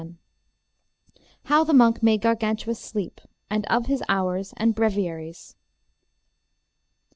How 1.43 1.63
the 1.63 1.75
Monk 1.75 2.01
made 2.01 2.21
Gargantua 2.21 2.73
sleep, 2.73 3.21
and 3.51 3.67
of 3.67 3.85
his 3.85 4.01
hours 4.09 4.51
and 4.57 4.73
breviaries. 4.73 5.55